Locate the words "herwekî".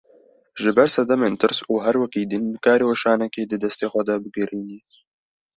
1.85-2.23